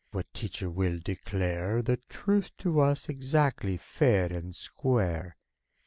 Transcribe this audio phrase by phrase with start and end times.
[0.09, 5.37] What teacher will declare The truth to us, exactly fair and square?